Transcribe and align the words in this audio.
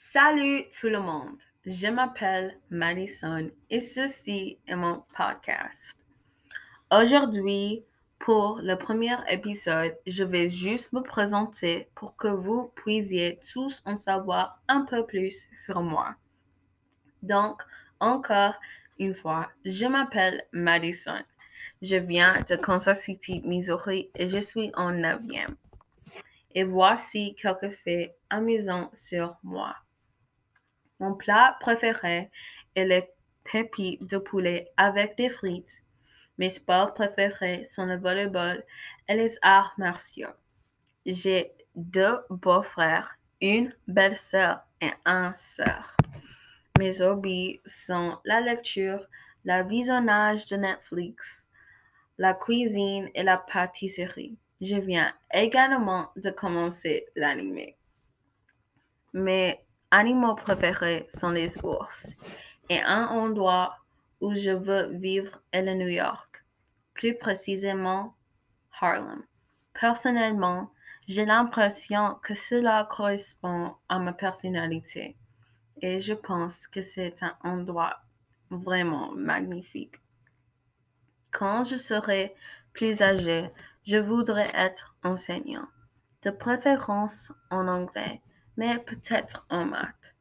Salut 0.00 0.64
tout 0.70 0.88
le 0.88 1.00
monde, 1.00 1.38
je 1.66 1.88
m'appelle 1.88 2.56
Madison 2.70 3.50
et 3.68 3.80
ceci 3.80 4.56
est 4.66 4.76
mon 4.76 5.02
podcast. 5.14 5.92
Aujourd'hui, 6.92 7.82
pour 8.20 8.60
le 8.62 8.76
premier 8.76 9.16
épisode, 9.28 9.96
je 10.06 10.22
vais 10.22 10.48
juste 10.48 10.92
me 10.92 11.02
présenter 11.02 11.90
pour 11.96 12.16
que 12.16 12.28
vous 12.28 12.70
puissiez 12.76 13.40
tous 13.52 13.82
en 13.86 13.96
savoir 13.96 14.62
un 14.68 14.82
peu 14.82 15.04
plus 15.04 15.44
sur 15.56 15.82
moi. 15.82 16.14
Donc, 17.22 17.60
encore 17.98 18.54
une 19.00 19.16
fois, 19.16 19.50
je 19.64 19.84
m'appelle 19.84 20.44
Madison. 20.52 21.22
Je 21.82 21.96
viens 21.96 22.40
de 22.48 22.54
Kansas 22.54 23.02
City, 23.02 23.42
Missouri 23.44 24.10
et 24.14 24.28
je 24.28 24.38
suis 24.38 24.70
en 24.74 24.92
neuvième. 24.92 25.56
Et 26.54 26.62
voici 26.62 27.34
quelques 27.34 27.72
faits 27.84 28.16
amusants 28.30 28.90
sur 28.94 29.36
moi. 29.42 29.74
Mon 31.00 31.14
plat 31.14 31.56
préféré 31.60 32.30
est 32.74 32.84
les 32.84 33.08
pépites 33.44 34.04
de 34.04 34.18
poulet 34.18 34.70
avec 34.76 35.16
des 35.16 35.30
frites. 35.30 35.82
Mes 36.38 36.48
sports 36.48 36.94
préférés 36.94 37.66
sont 37.70 37.86
le 37.86 37.96
volleyball 37.96 38.64
et 39.08 39.14
les 39.14 39.38
arts 39.42 39.74
martiaux. 39.78 40.34
J'ai 41.06 41.52
deux 41.74 42.18
beaux-frères, 42.30 43.18
une 43.40 43.72
belle-sœur 43.86 44.60
et 44.80 44.90
un 45.04 45.34
sœur. 45.36 45.96
Mes 46.78 47.00
hobbies 47.00 47.60
sont 47.66 48.18
la 48.24 48.40
lecture, 48.40 49.06
le 49.44 49.66
visionnage 49.68 50.46
de 50.46 50.56
Netflix, 50.56 51.48
la 52.18 52.34
cuisine 52.34 53.08
et 53.14 53.22
la 53.22 53.38
pâtisserie. 53.38 54.36
Je 54.60 54.76
viens 54.76 55.12
également 55.32 56.10
de 56.16 56.30
commencer 56.30 57.06
l'anime. 57.14 57.72
Mes 59.12 59.60
animaux 59.90 60.34
préférés 60.34 61.08
sont 61.18 61.30
les 61.30 61.64
ours 61.64 62.14
et 62.68 62.80
un 62.80 63.06
endroit 63.06 63.78
où 64.20 64.34
je 64.34 64.50
veux 64.50 64.88
vivre 64.96 65.40
est 65.52 65.62
le 65.62 65.74
New 65.74 65.88
York, 65.88 66.44
plus 66.94 67.16
précisément 67.16 68.14
Harlem. 68.80 69.22
Personnellement, 69.72 70.70
j'ai 71.06 71.24
l'impression 71.24 72.18
que 72.22 72.34
cela 72.34 72.86
correspond 72.90 73.74
à 73.88 73.98
ma 73.98 74.12
personnalité 74.12 75.16
et 75.80 76.00
je 76.00 76.14
pense 76.14 76.66
que 76.66 76.82
c'est 76.82 77.22
un 77.22 77.36
endroit 77.42 78.00
vraiment 78.50 79.12
magnifique. 79.12 79.96
Quand 81.30 81.64
je 81.64 81.76
serai 81.76 82.34
plus 82.72 83.00
âgé, 83.02 83.50
je 83.84 83.96
voudrais 83.96 84.50
être 84.54 84.96
enseignant, 85.02 85.66
de 86.22 86.30
préférence 86.30 87.32
en 87.50 87.68
anglais, 87.68 88.20
mais 88.58 88.76
peut-être 88.80 89.46
en 89.50 89.64
maths. 89.64 90.14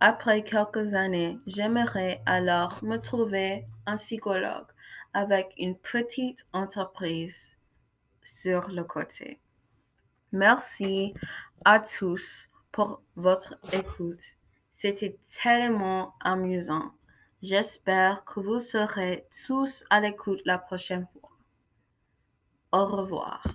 Après 0.00 0.42
quelques 0.42 0.94
années, 0.94 1.38
j'aimerais 1.46 2.20
alors 2.26 2.82
me 2.82 2.96
trouver 2.98 3.66
un 3.86 3.96
psychologue 3.96 4.66
avec 5.14 5.54
une 5.56 5.78
petite 5.78 6.44
entreprise 6.52 7.56
sur 8.24 8.68
le 8.68 8.82
côté. 8.82 9.38
Merci 10.32 11.14
à 11.64 11.78
tous 11.78 12.50
pour 12.72 13.00
votre 13.14 13.54
écoute. 13.72 14.24
C'était 14.74 15.16
tellement 15.42 16.14
amusant. 16.20 16.90
J'espère 17.42 18.24
que 18.24 18.40
vous 18.40 18.58
serez 18.58 19.24
tous 19.46 19.84
à 19.88 20.00
l'écoute 20.00 20.40
la 20.44 20.58
prochaine 20.58 21.06
fois. 21.12 21.30
Au 22.72 22.86
revoir. 22.86 23.46